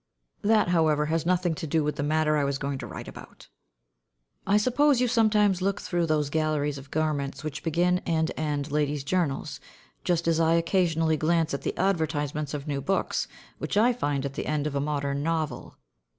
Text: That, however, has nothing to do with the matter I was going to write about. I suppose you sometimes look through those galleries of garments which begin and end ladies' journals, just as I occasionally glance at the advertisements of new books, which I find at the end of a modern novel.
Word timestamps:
That, 0.41 0.69
however, 0.69 1.05
has 1.13 1.27
nothing 1.27 1.53
to 1.53 1.67
do 1.67 1.83
with 1.83 1.95
the 1.95 2.01
matter 2.01 2.35
I 2.35 2.43
was 2.43 2.57
going 2.57 2.79
to 2.79 2.87
write 2.87 3.07
about. 3.07 3.49
I 4.47 4.57
suppose 4.57 4.99
you 4.99 5.07
sometimes 5.07 5.61
look 5.61 5.79
through 5.79 6.07
those 6.07 6.31
galleries 6.31 6.79
of 6.79 6.89
garments 6.89 7.43
which 7.43 7.61
begin 7.63 7.99
and 7.99 8.31
end 8.35 8.71
ladies' 8.71 9.03
journals, 9.03 9.59
just 10.03 10.27
as 10.27 10.39
I 10.39 10.55
occasionally 10.55 11.17
glance 11.17 11.53
at 11.53 11.61
the 11.61 11.77
advertisements 11.77 12.55
of 12.55 12.67
new 12.67 12.81
books, 12.81 13.27
which 13.59 13.77
I 13.77 13.93
find 13.93 14.25
at 14.25 14.33
the 14.33 14.47
end 14.47 14.65
of 14.65 14.73
a 14.73 14.81
modern 14.81 15.21
novel. 15.21 15.77